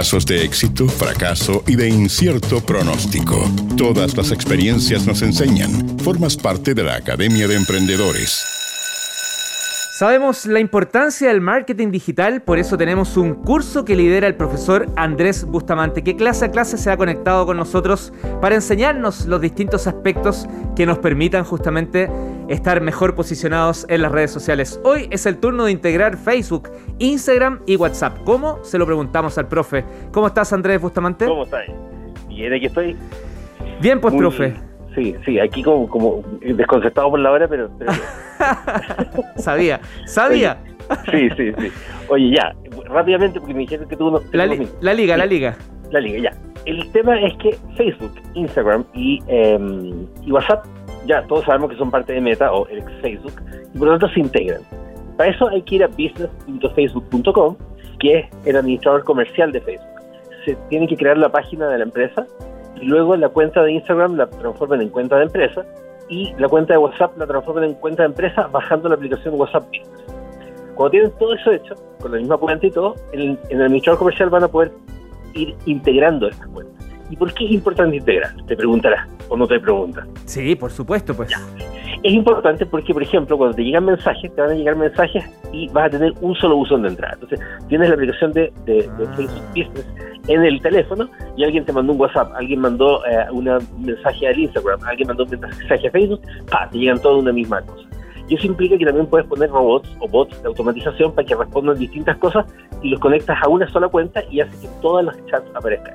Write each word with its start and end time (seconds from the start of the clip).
Casos 0.00 0.24
de 0.24 0.42
éxito, 0.46 0.88
fracaso 0.88 1.62
y 1.66 1.76
de 1.76 1.86
incierto 1.86 2.64
pronóstico. 2.64 3.46
Todas 3.76 4.16
las 4.16 4.30
experiencias 4.32 5.06
nos 5.06 5.20
enseñan. 5.20 5.98
Formas 5.98 6.38
parte 6.38 6.72
de 6.72 6.84
la 6.84 6.94
Academia 6.94 7.46
de 7.46 7.56
Emprendedores. 7.56 8.59
Sabemos 10.00 10.46
la 10.46 10.60
importancia 10.60 11.28
del 11.28 11.42
marketing 11.42 11.90
digital, 11.90 12.40
por 12.40 12.58
eso 12.58 12.78
tenemos 12.78 13.18
un 13.18 13.34
curso 13.34 13.84
que 13.84 13.94
lidera 13.94 14.26
el 14.26 14.34
profesor 14.34 14.86
Andrés 14.96 15.44
Bustamante, 15.44 16.02
que 16.02 16.16
clase 16.16 16.46
a 16.46 16.50
clase 16.50 16.78
se 16.78 16.90
ha 16.90 16.96
conectado 16.96 17.44
con 17.44 17.58
nosotros 17.58 18.10
para 18.40 18.54
enseñarnos 18.54 19.26
los 19.26 19.42
distintos 19.42 19.86
aspectos 19.86 20.48
que 20.74 20.86
nos 20.86 20.96
permitan 21.00 21.44
justamente 21.44 22.08
estar 22.48 22.80
mejor 22.80 23.14
posicionados 23.14 23.84
en 23.90 24.00
las 24.00 24.10
redes 24.10 24.30
sociales. 24.30 24.80
Hoy 24.84 25.06
es 25.10 25.26
el 25.26 25.36
turno 25.36 25.66
de 25.66 25.72
integrar 25.72 26.16
Facebook, 26.16 26.70
Instagram 26.98 27.60
y 27.66 27.76
WhatsApp. 27.76 28.20
¿Cómo? 28.24 28.64
Se 28.64 28.78
lo 28.78 28.86
preguntamos 28.86 29.36
al 29.36 29.48
profe. 29.48 29.84
¿Cómo 30.12 30.28
estás 30.28 30.50
Andrés 30.54 30.80
Bustamante? 30.80 31.26
¿Cómo 31.26 31.42
estás? 31.42 31.66
Bien, 32.26 32.54
aquí 32.54 32.64
estoy. 32.64 32.96
Bien, 33.82 34.00
pues 34.00 34.14
profe. 34.14 34.54
Sí, 34.94 35.14
sí, 35.26 35.38
aquí 35.38 35.62
como, 35.62 35.86
como 35.90 36.24
desconcertado 36.40 37.10
por 37.10 37.18
la 37.20 37.32
hora, 37.32 37.46
pero... 37.46 37.68
sabía, 39.36 39.80
sabía. 40.06 40.58
sí, 41.10 41.28
sí, 41.36 41.52
sí. 41.58 41.72
Oye, 42.08 42.34
ya, 42.36 42.54
rápidamente, 42.86 43.38
porque 43.38 43.54
me 43.54 43.60
dijeron 43.60 43.88
que 43.88 43.96
tú 43.96 44.10
no... 44.10 44.20
La, 44.32 44.46
la 44.46 44.94
liga, 44.94 45.16
la 45.16 45.26
liga. 45.26 45.56
La 45.90 46.00
liga, 46.00 46.30
ya. 46.30 46.50
El 46.66 46.90
tema 46.92 47.20
es 47.20 47.34
que 47.38 47.56
Facebook, 47.76 48.12
Instagram 48.34 48.84
y, 48.94 49.20
em, 49.28 50.06
y 50.22 50.30
WhatsApp, 50.30 50.64
ya 51.06 51.22
todos 51.26 51.44
sabemos 51.44 51.70
que 51.70 51.76
son 51.76 51.90
parte 51.90 52.12
de 52.12 52.20
Meta 52.20 52.52
o 52.52 52.66
el 52.68 52.82
Facebook, 53.00 53.40
y 53.74 53.78
por 53.78 53.88
lo 53.88 53.98
tanto 53.98 54.12
se 54.14 54.20
integran. 54.20 54.62
Para 55.16 55.30
eso 55.30 55.48
hay 55.48 55.62
que 55.62 55.76
ir 55.76 55.84
a 55.84 55.88
business.facebook.com, 55.88 57.56
que 57.98 58.18
es 58.18 58.26
el 58.44 58.56
administrador 58.56 59.04
comercial 59.04 59.52
de 59.52 59.60
Facebook. 59.60 59.86
Se 60.44 60.56
tiene 60.68 60.86
que 60.86 60.96
crear 60.96 61.18
la 61.18 61.30
página 61.30 61.68
de 61.68 61.78
la 61.78 61.84
empresa 61.84 62.26
y 62.80 62.86
luego 62.86 63.16
la 63.16 63.28
cuenta 63.28 63.62
de 63.62 63.72
Instagram 63.72 64.16
la 64.16 64.28
transforman 64.28 64.80
en 64.80 64.88
cuenta 64.88 65.16
de 65.16 65.24
empresa 65.24 65.64
y 66.10 66.34
la 66.38 66.48
cuenta 66.48 66.74
de 66.74 66.78
WhatsApp 66.78 67.16
la 67.16 67.26
transforman 67.26 67.64
en 67.64 67.74
cuenta 67.74 68.02
de 68.02 68.08
empresa 68.08 68.48
bajando 68.48 68.88
la 68.88 68.96
aplicación 68.96 69.34
WhatsApp 69.38 69.66
Business. 69.68 70.04
Cuando 70.74 70.90
tienen 70.90 71.12
todo 71.18 71.34
eso 71.34 71.52
hecho, 71.52 71.74
con 72.00 72.12
la 72.12 72.18
misma 72.18 72.36
cuenta 72.36 72.66
y 72.66 72.70
todo, 72.70 72.96
en, 73.12 73.38
el 73.48 73.62
administrador 73.62 73.98
comercial 73.98 74.28
van 74.28 74.44
a 74.44 74.48
poder 74.48 74.72
ir 75.34 75.54
integrando 75.66 76.28
estas 76.28 76.48
cuentas. 76.48 76.86
¿Y 77.10 77.16
por 77.16 77.32
qué 77.34 77.44
es 77.44 77.52
importante 77.52 77.96
integrar? 77.96 78.34
Te 78.46 78.56
preguntarás, 78.56 79.08
o 79.28 79.36
no 79.36 79.46
te 79.46 79.58
preguntas. 79.60 80.06
Sí, 80.24 80.54
por 80.56 80.70
supuesto, 80.70 81.14
pues. 81.14 81.32
Es 82.02 82.12
importante 82.12 82.64
porque, 82.66 82.92
por 82.92 83.02
ejemplo, 83.02 83.36
cuando 83.36 83.56
te 83.56 83.62
llegan 83.62 83.84
mensajes, 83.84 84.34
te 84.34 84.40
van 84.40 84.50
a 84.50 84.54
llegar 84.54 84.76
mensajes 84.76 85.24
y 85.52 85.68
vas 85.68 85.86
a 85.86 85.90
tener 85.90 86.14
un 86.20 86.34
solo 86.36 86.56
buzón 86.56 86.82
de 86.82 86.88
entrada. 86.88 87.14
Entonces, 87.14 87.40
tienes 87.68 87.88
la 87.88 87.94
aplicación 87.94 88.32
de, 88.32 88.52
ah. 88.66 89.14
Facebook 89.16 89.42
Business 89.48 89.86
en 90.30 90.44
el 90.44 90.60
teléfono 90.62 91.08
y 91.36 91.44
alguien 91.44 91.64
te 91.64 91.72
mandó 91.72 91.92
un 91.92 92.00
WhatsApp, 92.00 92.32
alguien 92.36 92.60
mandó 92.60 93.04
eh, 93.04 93.26
un 93.32 93.44
mensaje 93.78 94.28
al 94.28 94.38
Instagram, 94.38 94.80
alguien 94.84 95.08
mandó 95.08 95.24
un 95.24 95.30
mensaje 95.30 95.88
a 95.88 95.90
Facebook, 95.90 96.20
¡pa! 96.50 96.68
te 96.70 96.78
llegan 96.78 97.00
todos 97.00 97.22
una 97.22 97.32
misma 97.32 97.60
cosa. 97.62 97.88
Y 98.28 98.36
eso 98.36 98.46
implica 98.46 98.78
que 98.78 98.84
también 98.84 99.06
puedes 99.06 99.26
poner 99.26 99.50
robots 99.50 99.90
o 99.98 100.06
bots 100.06 100.40
de 100.40 100.48
automatización 100.48 101.12
para 101.12 101.26
que 101.26 101.34
respondan 101.34 101.76
distintas 101.76 102.16
cosas 102.18 102.46
y 102.80 102.90
los 102.90 103.00
conectas 103.00 103.36
a 103.42 103.48
una 103.48 103.68
sola 103.68 103.88
cuenta 103.88 104.22
y 104.30 104.40
hace 104.40 104.56
que 104.60 104.72
todas 104.80 105.04
las 105.04 105.16
chats 105.26 105.50
aparezcan. 105.52 105.94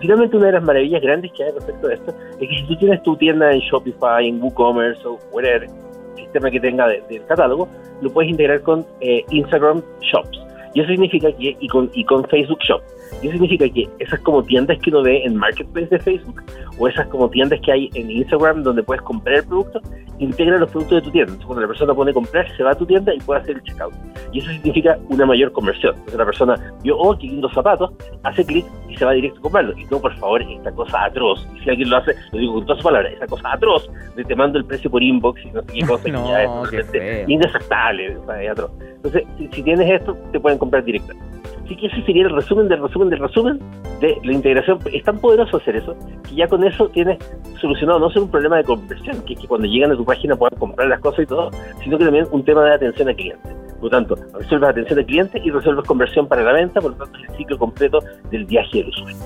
Finalmente, 0.00 0.36
una 0.36 0.46
de 0.46 0.52
las 0.52 0.64
maravillas 0.64 1.02
grandes 1.02 1.32
que 1.32 1.42
hay 1.42 1.50
respecto 1.50 1.88
a 1.88 1.94
esto 1.94 2.14
es 2.40 2.48
que 2.48 2.56
si 2.56 2.66
tú 2.68 2.76
tienes 2.76 3.02
tu 3.02 3.16
tienda 3.16 3.52
en 3.52 3.58
Shopify, 3.58 4.28
en 4.28 4.40
WooCommerce 4.40 5.06
o 5.06 5.18
whatever 5.32 5.68
sistema 6.14 6.50
que 6.50 6.60
tenga 6.60 6.86
del 6.86 7.24
catálogo, 7.26 7.68
lo 8.00 8.10
puedes 8.12 8.30
integrar 8.30 8.62
con 8.62 8.86
eh, 9.00 9.24
Instagram 9.30 9.82
Shops. 10.00 10.40
Y 10.74 10.80
eso 10.80 10.90
significa 10.90 11.30
que, 11.32 11.56
y 11.58 11.68
con, 11.68 11.90
y 11.94 12.04
con 12.04 12.24
Facebook 12.24 12.60
Shop. 12.60 12.80
Y 13.22 13.28
eso 13.28 13.32
significa 13.32 13.68
que 13.68 13.88
esas 13.98 14.20
como 14.20 14.42
tiendas 14.42 14.78
que 14.78 14.90
uno 14.90 15.02
ve 15.02 15.22
en 15.24 15.36
Marketplace 15.36 15.88
de 15.88 15.98
Facebook 15.98 16.42
o 16.78 16.88
esas 16.88 17.06
como 17.08 17.28
tiendas 17.28 17.60
que 17.60 17.72
hay 17.72 17.90
en 17.94 18.10
Instagram 18.10 18.62
donde 18.62 18.82
puedes 18.82 19.02
comprar 19.02 19.36
el 19.36 19.44
producto, 19.44 19.80
integra 20.18 20.58
los 20.58 20.70
productos 20.70 20.96
de 20.96 21.02
tu 21.02 21.10
tienda. 21.10 21.32
Entonces, 21.32 21.46
cuando 21.46 21.62
la 21.62 21.68
persona 21.68 21.94
pone 21.94 22.12
comprar, 22.12 22.56
se 22.56 22.62
va 22.62 22.70
a 22.70 22.74
tu 22.74 22.86
tienda 22.86 23.14
y 23.14 23.18
puede 23.20 23.40
hacer 23.40 23.56
el 23.56 23.62
checkout. 23.62 23.94
Y 24.32 24.38
eso 24.38 24.50
significa 24.50 24.98
una 25.08 25.26
mayor 25.26 25.52
conversión. 25.52 25.94
Entonces 25.94 26.18
la 26.18 26.24
persona 26.24 26.74
vio, 26.82 26.96
oh, 26.98 27.16
qué 27.18 27.26
lindos 27.26 27.52
zapatos, 27.52 27.90
hace 28.22 28.44
clic 28.44 28.64
y 28.92 28.96
se 28.96 29.04
va 29.04 29.12
directo 29.12 29.38
a 29.38 29.42
comprarlo. 29.42 29.76
Y 29.76 29.84
no, 29.84 30.00
por 30.00 30.14
favor, 30.16 30.42
esta 30.42 30.72
cosa 30.72 31.04
atroz. 31.04 31.46
Y 31.56 31.60
si 31.60 31.70
alguien 31.70 31.90
lo 31.90 31.96
hace, 31.96 32.14
lo 32.32 32.38
digo 32.38 32.54
con 32.54 32.66
todas 32.66 32.78
sus 32.78 32.84
palabras, 32.84 33.12
esa 33.12 33.26
cosa 33.26 33.52
atroz, 33.52 33.90
de 34.16 34.24
te 34.24 34.36
mando 34.36 34.58
el 34.58 34.64
precio 34.64 34.90
por 34.90 35.02
inbox 35.02 35.44
y 35.44 35.50
no 35.50 35.62
sé 35.62 35.66
qué 35.72 35.80
cosa, 35.86 36.08
no, 36.08 36.32
ya 36.32 36.42
es 36.44 37.28
inaceptable, 37.28 38.16
atroz. 38.50 38.70
Entonces, 38.80 39.24
si, 39.38 39.62
tienes 39.62 39.90
esto, 39.90 40.16
te 40.30 40.40
pueden 40.40 40.58
comprar 40.58 40.84
directamente. 40.84 41.32
Así 41.64 41.76
que 41.76 41.86
ese 41.86 42.02
sería 42.02 42.24
el 42.24 42.30
resumen 42.30 42.68
del 42.68 42.82
resumen 42.82 43.08
del 43.08 43.20
resumen 43.20 43.60
de 44.00 44.18
la 44.22 44.32
integración. 44.32 44.78
Es 44.92 45.04
tan 45.04 45.18
poderoso 45.18 45.56
hacer 45.56 45.76
eso 45.76 45.96
que 46.28 46.34
ya 46.34 46.46
con 46.48 46.64
eso 46.64 46.88
tienes 46.88 47.18
solucionado 47.60 48.00
no 48.00 48.10
solo 48.10 48.26
un 48.26 48.30
problema 48.30 48.56
de 48.58 48.64
conversión, 48.64 49.22
que 49.24 49.34
es 49.34 49.40
que 49.40 49.46
cuando 49.46 49.66
llegan 49.66 49.92
a 49.92 49.96
tu 49.96 50.04
página 50.04 50.36
puedan 50.36 50.58
comprar 50.58 50.88
las 50.88 51.00
cosas 51.00 51.20
y 51.20 51.26
todo, 51.26 51.50
sino 51.82 51.98
que 51.98 52.04
también 52.04 52.26
un 52.30 52.44
tema 52.44 52.64
de 52.64 52.74
atención 52.74 53.08
al 53.08 53.16
cliente. 53.16 53.48
Por 53.82 53.90
lo 53.90 53.98
tanto, 53.98 54.14
resuelves 54.38 54.70
atención 54.70 54.98
al 55.00 55.06
cliente 55.06 55.42
y 55.44 55.50
resuelves 55.50 55.84
conversión 55.86 56.28
para 56.28 56.44
la 56.44 56.52
venta, 56.52 56.80
por 56.80 56.92
lo 56.92 56.98
tanto 56.98 57.18
es 57.18 57.28
el 57.28 57.36
ciclo 57.36 57.58
completo 57.58 57.98
del 58.30 58.44
viaje 58.44 58.78
del 58.78 58.88
usuario. 58.90 59.18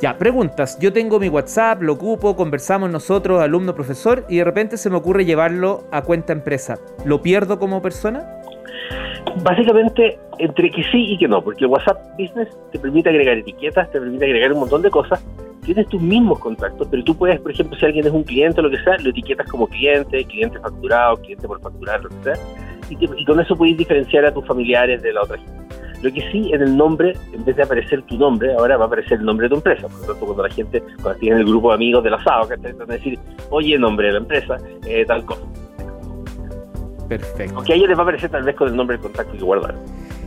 Ya, 0.00 0.16
preguntas. 0.16 0.78
Yo 0.80 0.94
tengo 0.94 1.20
mi 1.20 1.28
WhatsApp, 1.28 1.82
lo 1.82 1.92
ocupo, 1.92 2.34
conversamos 2.34 2.90
nosotros, 2.90 3.42
alumno, 3.42 3.74
profesor, 3.74 4.24
y 4.30 4.38
de 4.38 4.44
repente 4.44 4.78
se 4.78 4.88
me 4.88 4.96
ocurre 4.96 5.26
llevarlo 5.26 5.84
a 5.92 6.00
cuenta 6.04 6.32
empresa. 6.32 6.78
¿Lo 7.04 7.20
pierdo 7.20 7.58
como 7.58 7.82
persona? 7.82 8.26
Básicamente, 9.42 10.18
entre 10.38 10.70
que 10.70 10.82
sí 10.84 11.12
y 11.12 11.18
que 11.18 11.28
no, 11.28 11.44
porque 11.44 11.66
el 11.66 11.70
WhatsApp 11.70 12.00
Business 12.18 12.48
te 12.72 12.78
permite 12.78 13.10
agregar 13.10 13.36
etiquetas, 13.36 13.90
te 13.90 14.00
permite 14.00 14.24
agregar 14.24 14.54
un 14.54 14.60
montón 14.60 14.80
de 14.80 14.88
cosas. 14.88 15.22
Tienes 15.66 15.86
tus 15.88 16.00
mismos 16.00 16.38
contactos, 16.38 16.88
pero 16.90 17.04
tú 17.04 17.14
puedes, 17.14 17.38
por 17.40 17.50
ejemplo, 17.50 17.78
si 17.78 17.84
alguien 17.84 18.06
es 18.06 18.12
un 18.12 18.24
cliente 18.24 18.58
o 18.60 18.64
lo 18.64 18.70
que 18.70 18.82
sea, 18.82 18.96
lo 18.96 19.10
etiquetas 19.10 19.46
como 19.50 19.66
cliente, 19.66 20.24
cliente 20.24 20.58
facturado, 20.58 21.18
cliente 21.18 21.46
por 21.46 21.60
facturar, 21.60 22.02
lo 22.02 22.08
que 22.08 22.22
sea, 22.24 22.34
y, 23.00 23.24
con 23.24 23.40
eso 23.40 23.56
puedes 23.56 23.76
diferenciar 23.76 24.24
a 24.24 24.32
tus 24.32 24.46
familiares 24.46 25.02
de 25.02 25.12
la 25.12 25.22
otra 25.22 25.38
gente. 25.38 25.52
Lo 26.02 26.12
que 26.12 26.20
sí, 26.32 26.50
en 26.52 26.62
el 26.62 26.76
nombre, 26.76 27.12
en 27.32 27.44
vez 27.44 27.54
de 27.54 27.62
aparecer 27.62 28.02
tu 28.02 28.16
nombre, 28.16 28.52
ahora 28.54 28.76
va 28.76 28.84
a 28.84 28.86
aparecer 28.88 29.18
el 29.18 29.24
nombre 29.24 29.44
de 29.44 29.50
tu 29.50 29.56
empresa. 29.56 29.86
Por 29.86 30.00
lo 30.00 30.06
tanto, 30.06 30.26
cuando 30.26 30.42
la 30.42 30.50
gente, 30.50 30.82
cuando 31.00 31.20
tiene 31.20 31.36
el 31.38 31.46
grupo 31.46 31.68
de 31.68 31.74
amigos 31.76 32.02
del 32.02 32.14
asado, 32.14 32.48
que 32.48 32.56
te 32.56 32.72
van 32.72 32.90
a 32.90 32.94
decir, 32.94 33.18
oye, 33.50 33.78
nombre 33.78 34.08
de 34.08 34.12
la 34.14 34.18
empresa, 34.18 34.56
eh, 34.84 35.04
tal 35.06 35.24
cosa. 35.24 35.42
Perfecto. 37.08 37.54
Aunque 37.56 37.72
a 37.72 37.76
ellos 37.76 37.88
les 37.88 37.96
va 37.96 38.02
a 38.02 38.04
aparecer 38.04 38.30
tal 38.30 38.42
vez 38.42 38.56
con 38.56 38.68
el 38.68 38.74
nombre 38.74 38.96
de 38.96 39.02
contacto 39.02 39.32
que 39.32 39.44
guardaron. 39.44 39.78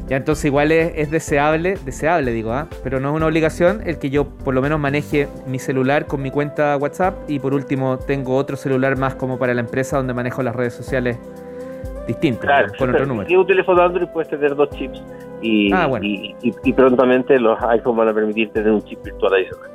Ya, 0.07 0.17
entonces 0.17 0.45
igual 0.45 0.71
es, 0.71 1.09
deseable, 1.09 1.77
deseable 1.83 2.31
digo, 2.31 2.53
¿ah? 2.53 2.67
pero 2.83 2.99
no 2.99 3.09
es 3.09 3.15
una 3.15 3.25
obligación 3.25 3.81
el 3.87 3.97
que 3.97 4.11
yo 4.11 4.25
por 4.29 4.53
lo 4.53 4.61
menos 4.61 4.79
maneje 4.79 5.27
mi 5.47 5.57
celular 5.57 6.05
con 6.05 6.21
mi 6.21 6.29
cuenta 6.29 6.77
WhatsApp 6.77 7.27
y 7.27 7.39
por 7.39 7.55
último 7.55 7.97
tengo 7.97 8.35
otro 8.35 8.55
celular 8.55 8.97
más 8.97 9.15
como 9.15 9.39
para 9.39 9.55
la 9.55 9.61
empresa 9.61 9.97
donde 9.97 10.13
manejo 10.13 10.43
las 10.43 10.55
redes 10.55 10.75
sociales 10.75 11.17
distintas, 12.07 12.45
claro, 12.45 12.73
con 12.77 12.89
otro 12.89 13.05
número. 13.05 13.29
Si 13.29 13.35
un 13.35 13.47
teléfono 13.47 13.81
Android 13.81 14.07
puedes 14.07 14.29
tener 14.29 14.55
dos 14.55 14.69
chips 14.71 15.01
y, 15.41 15.71
ah, 15.73 15.89
y, 16.01 16.35
y, 16.41 16.73
prontamente 16.73 17.39
los 17.39 17.61
iPhones 17.61 17.97
van 17.97 18.07
a 18.09 18.13
permitir 18.13 18.49
tener 18.51 18.71
un 18.71 18.81
chip 18.83 19.03
virtual 19.03 19.33
adicional. 19.33 19.71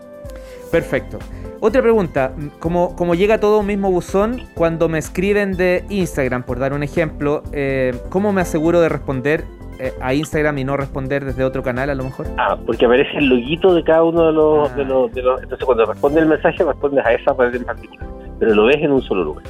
Perfecto. 0.70 1.18
Otra 1.60 1.82
pregunta, 1.82 2.32
como, 2.58 2.96
como 2.96 3.14
llega 3.14 3.38
todo 3.38 3.60
un 3.60 3.66
mismo 3.66 3.90
buzón, 3.90 4.40
cuando 4.54 4.88
me 4.88 4.98
escriben 4.98 5.56
de 5.56 5.84
Instagram, 5.90 6.44
por 6.44 6.58
dar 6.58 6.72
un 6.72 6.82
ejemplo, 6.82 7.42
eh, 7.52 7.94
¿cómo 8.08 8.32
me 8.32 8.40
aseguro 8.40 8.80
de 8.80 8.88
responder 8.88 9.44
eh, 9.78 9.92
a 10.00 10.14
Instagram 10.14 10.56
y 10.58 10.64
no 10.64 10.76
responder 10.76 11.24
desde 11.24 11.44
otro 11.44 11.62
canal 11.62 11.90
a 11.90 11.94
lo 11.94 12.04
mejor? 12.04 12.26
Ah, 12.38 12.56
porque 12.64 12.86
aparece 12.86 13.18
el 13.18 13.28
loguito 13.28 13.74
de 13.74 13.84
cada 13.84 14.04
uno 14.04 14.26
de 14.26 14.32
los, 14.32 14.76
de 14.76 14.84
los, 14.84 15.12
de 15.12 15.22
los, 15.22 15.42
Entonces 15.42 15.66
cuando 15.66 15.84
responde 15.84 16.20
el 16.20 16.26
mensaje 16.26 16.64
respondes 16.64 17.04
a 17.04 17.12
esa 17.12 17.34
red 17.34 17.54
en 17.54 17.64
particular, 17.64 18.06
pero 18.38 18.54
lo 18.54 18.64
ves 18.66 18.78
en 18.78 18.92
un 18.92 19.02
solo 19.02 19.24
lugar. 19.24 19.44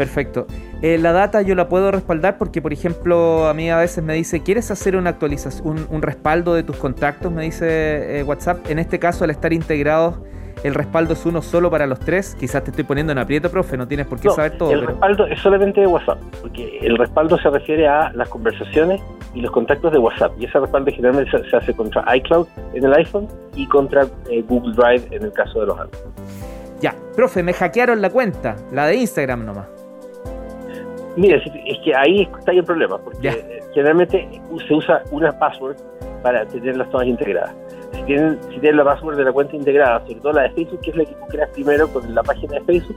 Perfecto. 0.00 0.46
Eh, 0.80 0.96
la 0.96 1.12
data 1.12 1.42
yo 1.42 1.54
la 1.54 1.68
puedo 1.68 1.90
respaldar 1.90 2.38
porque, 2.38 2.62
por 2.62 2.72
ejemplo, 2.72 3.46
a 3.46 3.54
mí 3.54 3.70
a 3.70 3.76
veces 3.76 4.02
me 4.02 4.14
dice, 4.14 4.42
¿quieres 4.42 4.70
hacer 4.70 4.96
una 4.96 5.10
actualización, 5.10 5.86
un, 5.90 6.00
respaldo 6.00 6.54
de 6.54 6.62
tus 6.62 6.76
contactos? 6.76 7.30
Me 7.30 7.42
dice 7.42 8.24
WhatsApp. 8.26 8.70
En 8.70 8.78
este 8.78 8.98
caso, 8.98 9.24
al 9.24 9.30
estar 9.30 9.52
integrados 9.52 10.20
el 10.62 10.74
respaldo 10.74 11.14
es 11.14 11.24
uno 11.24 11.40
solo 11.40 11.70
para 11.70 11.86
los 11.86 12.00
tres. 12.00 12.36
Quizás 12.38 12.62
te 12.64 12.70
estoy 12.70 12.84
poniendo 12.84 13.12
en 13.12 13.18
aprieto, 13.18 13.50
profe, 13.50 13.76
no 13.76 13.88
tienes 13.88 14.06
por 14.06 14.20
qué 14.20 14.30
saber 14.30 14.58
todo. 14.58 14.72
El 14.72 14.86
respaldo 14.86 15.26
es 15.26 15.38
solamente 15.40 15.80
de 15.80 15.86
WhatsApp, 15.86 16.18
porque 16.40 16.78
el 16.82 16.98
respaldo 16.98 17.38
se 17.38 17.48
refiere 17.48 17.88
a 17.88 18.12
las 18.12 18.28
conversaciones 18.28 19.00
y 19.34 19.40
los 19.40 19.50
contactos 19.50 19.92
de 19.92 19.98
WhatsApp. 19.98 20.32
Y 20.38 20.44
ese 20.44 20.60
respaldo 20.60 20.90
generalmente 20.92 21.30
se, 21.50 21.56
hace 21.56 21.74
contra 21.74 22.04
iCloud 22.16 22.46
en 22.74 22.84
el 22.84 22.92
iPhone 22.94 23.28
y 23.54 23.66
contra 23.68 24.06
eh, 24.30 24.42
Google 24.48 24.74
Drive 24.74 25.14
en 25.14 25.24
el 25.24 25.32
caso 25.32 25.60
de 25.60 25.66
los 25.66 25.78
Android. 25.78 26.02
Ya, 26.80 26.94
profe, 27.14 27.42
me 27.42 27.52
hackearon 27.52 28.00
la 28.00 28.10
cuenta, 28.10 28.56
la 28.72 28.86
de 28.86 28.96
Instagram 28.96 29.44
nomás. 29.44 29.79
Mira, 31.16 31.36
es 31.38 31.78
que 31.84 31.94
ahí 31.94 32.22
está 32.38 32.52
el 32.52 32.64
problema, 32.64 32.98
porque 32.98 33.60
generalmente 33.74 34.28
se 34.66 34.74
usa 34.74 35.02
una 35.10 35.36
password 35.38 35.76
para 36.22 36.46
tenerlas 36.46 36.88
todas 36.90 37.06
integradas 37.06 37.54
si 37.92 38.02
tienen, 38.04 38.38
si 38.42 38.60
tienen 38.60 38.76
la 38.76 38.84
password 38.84 39.16
de 39.16 39.24
la 39.24 39.32
cuenta 39.32 39.56
integrada, 39.56 40.00
sobre 40.00 40.20
todo 40.20 40.32
la 40.32 40.42
de 40.42 40.50
Facebook, 40.50 40.80
que 40.80 40.90
es 40.90 40.96
la 40.96 41.04
que 41.04 41.12
tú 41.12 41.26
creas 41.28 41.50
primero 41.50 41.88
con 41.88 42.14
la 42.14 42.22
página 42.22 42.54
de 42.54 42.60
Facebook, 42.62 42.96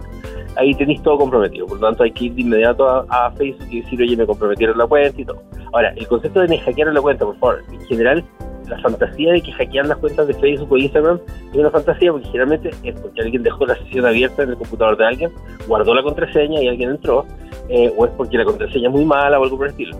ahí 0.55 0.73
tenéis 0.75 1.01
todo 1.01 1.17
comprometido. 1.17 1.65
Por 1.67 1.79
lo 1.79 1.87
tanto, 1.87 2.03
hay 2.03 2.11
que 2.11 2.25
ir 2.25 2.33
de 2.33 2.41
inmediato 2.41 2.87
a, 3.09 3.31
Facebook 3.31 3.67
y 3.69 3.81
decir, 3.81 4.01
oye, 4.01 4.17
me 4.17 4.25
comprometieron 4.25 4.77
la 4.77 4.87
cuenta 4.87 5.21
y 5.21 5.25
todo. 5.25 5.41
Ahora, 5.73 5.93
el 5.95 6.07
concepto 6.07 6.41
de 6.41 6.47
me 6.47 6.59
hackearon 6.59 6.93
la 6.93 7.01
cuenta, 7.01 7.25
por 7.25 7.37
favor, 7.37 7.63
en 7.71 7.81
general, 7.81 8.23
la 8.67 8.79
fantasía 8.79 9.33
de 9.33 9.41
que 9.41 9.51
hackean 9.51 9.87
las 9.87 9.97
cuentas 9.97 10.27
de 10.27 10.33
Facebook 10.35 10.71
o 10.71 10.77
Instagram 10.77 11.19
es 11.51 11.57
una 11.57 11.69
fantasía 11.69 12.11
porque 12.11 12.27
generalmente 12.27 12.69
es 12.83 12.99
porque 12.99 13.21
alguien 13.21 13.43
dejó 13.43 13.65
la 13.65 13.75
sesión 13.75 14.05
abierta 14.05 14.43
en 14.43 14.49
el 14.49 14.57
computador 14.57 14.97
de 14.97 15.05
alguien, 15.05 15.31
guardó 15.67 15.93
la 15.93 16.03
contraseña 16.03 16.61
y 16.61 16.67
alguien 16.67 16.91
entró, 16.91 17.25
eh, 17.69 17.93
o 17.95 18.05
es 18.05 18.11
porque 18.11 18.37
la 18.37 18.45
contraseña 18.45 18.87
es 18.87 18.93
muy 18.93 19.05
mala 19.05 19.39
o 19.39 19.43
algo 19.43 19.57
por 19.57 19.67
el 19.67 19.71
estilo. 19.71 19.97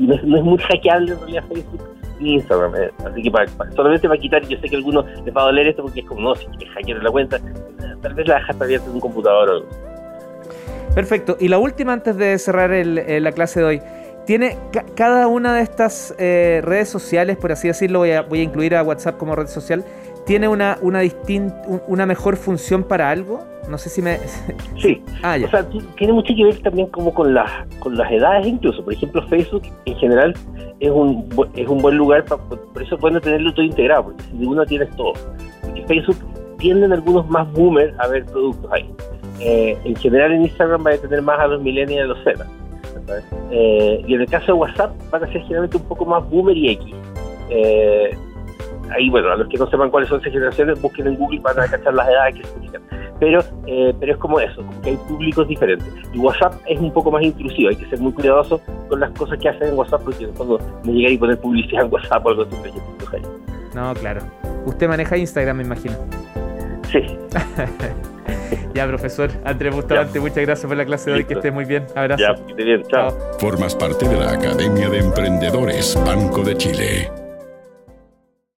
no, 0.00 0.14
es, 0.14 0.24
muy 0.24 0.58
hackeable 0.58 1.12
en 1.12 1.18
realidad 1.18 1.44
Facebook 1.48 1.82
ni 2.20 2.34
Instagram. 2.34 2.74
Eh. 2.76 2.90
Así 3.04 3.22
que 3.22 3.30
para, 3.30 3.46
solamente 3.74 4.08
para 4.08 4.20
quitar, 4.20 4.46
yo 4.46 4.58
sé 4.58 4.68
que 4.68 4.76
a 4.76 4.78
algunos 4.78 5.04
les 5.24 5.34
va 5.34 5.42
a 5.42 5.44
doler 5.46 5.68
esto 5.68 5.82
porque 5.82 6.00
es 6.00 6.06
como, 6.06 6.20
no, 6.20 6.34
si 6.34 6.46
quieres 6.46 6.74
hackear 6.74 7.02
la 7.02 7.10
cuenta, 7.10 7.38
tal 8.02 8.14
vez 8.14 8.28
la 8.28 8.36
dejas 8.36 8.60
abierta 8.60 8.86
en 8.86 8.94
un 8.94 9.00
computador 9.00 9.48
o 9.48 9.52
algo. 9.52 9.66
Perfecto. 10.94 11.36
Y 11.38 11.48
la 11.48 11.58
última 11.58 11.92
antes 11.92 12.16
de 12.16 12.38
cerrar 12.38 12.70
la 12.70 13.32
clase 13.32 13.60
de 13.60 13.66
hoy 13.66 13.82
tiene 14.26 14.58
cada 14.96 15.28
una 15.28 15.54
de 15.54 15.62
estas 15.62 16.14
eh, 16.18 16.60
redes 16.62 16.88
sociales, 16.88 17.36
por 17.36 17.52
así 17.52 17.68
decirlo, 17.68 18.00
voy 18.00 18.10
a, 18.10 18.22
voy 18.22 18.40
a, 18.40 18.42
incluir 18.42 18.74
a 18.74 18.82
WhatsApp 18.82 19.16
como 19.16 19.36
red 19.36 19.46
social, 19.46 19.84
tiene 20.26 20.48
una 20.48 20.78
una 20.82 21.00
una 21.86 22.04
mejor 22.04 22.36
función 22.36 22.82
para 22.82 23.08
algo. 23.08 23.44
No 23.70 23.78
sé 23.78 23.88
si 23.88 24.02
me 24.02 24.18
sí. 24.82 25.02
Ah, 25.22 25.38
o 25.42 25.48
sea, 25.48 25.64
tiene 25.96 26.12
mucho 26.12 26.34
que 26.36 26.44
ver 26.44 26.58
también 26.58 26.88
como 26.88 27.14
con 27.14 27.34
las 27.34 27.50
con 27.78 27.96
las 27.96 28.10
edades 28.10 28.46
incluso. 28.46 28.84
Por 28.84 28.92
ejemplo, 28.92 29.26
Facebook 29.28 29.62
en 29.84 29.96
general 29.96 30.34
es 30.80 30.90
un 30.90 31.28
es 31.54 31.68
un 31.68 31.78
buen 31.78 31.96
lugar 31.96 32.24
para 32.24 32.42
por 32.42 32.82
eso 32.82 32.98
pueden 32.98 33.20
tenerlo 33.20 33.54
todo 33.54 33.64
integrado, 33.64 34.04
porque 34.04 34.22
si 34.24 34.44
uno 34.44 34.66
tienes 34.66 34.90
todo. 34.96 35.12
Porque 35.62 35.84
Facebook 35.86 36.18
tienden 36.58 36.92
algunos 36.92 37.28
más 37.28 37.50
boomers 37.52 37.94
a 38.00 38.08
ver 38.08 38.24
productos 38.26 38.70
ahí. 38.72 38.90
Eh, 39.38 39.78
en 39.84 39.94
general 39.96 40.32
en 40.32 40.42
Instagram 40.42 40.84
va 40.84 40.92
a 40.92 40.96
tener 40.96 41.22
más 41.22 41.38
a 41.38 41.46
los 41.46 41.62
millennials 41.62 41.92
y 41.92 41.98
a 41.98 42.04
los 42.06 42.24
Z 42.24 42.46
eh, 43.50 44.04
y 44.06 44.14
en 44.14 44.20
el 44.20 44.28
caso 44.28 44.46
de 44.46 44.52
WhatsApp 44.54 44.92
van 45.10 45.24
a 45.24 45.26
ser 45.26 45.42
generalmente 45.42 45.76
un 45.76 45.84
poco 45.84 46.04
más 46.04 46.28
boomer 46.28 46.56
y 46.56 46.70
X. 46.70 46.94
Eh, 47.50 48.16
ahí, 48.90 49.10
bueno, 49.10 49.30
a 49.30 49.36
los 49.36 49.48
que 49.48 49.56
no 49.58 49.68
sepan 49.68 49.90
cuáles 49.90 50.08
son 50.08 50.20
esas 50.20 50.32
generaciones, 50.32 50.80
busquen 50.80 51.06
en 51.06 51.16
Google 51.16 51.40
para 51.40 51.66
cachar 51.68 51.94
las 51.94 52.08
edades 52.08 52.36
que 52.36 52.44
significan. 52.44 52.82
Pero, 53.18 53.40
eh, 53.66 53.94
pero 53.98 54.12
es 54.12 54.18
como 54.18 54.40
eso, 54.40 54.56
como 54.56 54.80
que 54.82 54.90
hay 54.90 54.96
públicos 54.96 55.48
diferentes. 55.48 55.88
Y 56.12 56.18
WhatsApp 56.18 56.54
es 56.66 56.78
un 56.78 56.92
poco 56.92 57.10
más 57.10 57.22
intrusivo, 57.22 57.70
hay 57.70 57.76
que 57.76 57.86
ser 57.86 57.98
muy 57.98 58.12
cuidadoso 58.12 58.60
con 58.88 59.00
las 59.00 59.10
cosas 59.12 59.38
que 59.38 59.48
hacen 59.48 59.68
en 59.68 59.74
WhatsApp, 59.74 60.02
porque 60.04 60.26
cuando 60.36 60.58
me 60.84 60.92
llegar 60.92 61.12
y 61.12 61.18
poner 61.18 61.38
publicidad 61.38 61.84
en 61.84 61.92
WhatsApp 61.92 62.26
o 62.26 62.28
algo 62.30 62.42
así, 62.42 62.78
No, 63.74 63.94
claro. 63.94 64.20
Usted 64.66 64.88
maneja 64.88 65.16
Instagram, 65.16 65.58
me 65.58 65.62
imagino. 65.62 65.94
Sí. 66.90 67.00
ya, 68.74 68.86
profesor 68.86 69.30
Andrés 69.44 69.74
Bustamante, 69.74 70.20
muchas 70.20 70.38
gracias 70.38 70.66
por 70.66 70.76
la 70.76 70.84
clase 70.84 71.10
de 71.10 71.16
hoy. 71.16 71.24
Que 71.24 71.34
esté 71.34 71.50
muy 71.50 71.64
bien. 71.64 71.86
Abrazo. 71.94 72.22
Ya, 72.22 72.54
bien. 72.54 72.82
Chao. 72.84 73.16
Formas 73.38 73.74
parte 73.74 74.08
de 74.08 74.16
la 74.16 74.32
Academia 74.32 74.88
de 74.88 74.98
Emprendedores 74.98 75.98
Banco 76.04 76.42
de 76.42 76.56
Chile. 76.56 77.25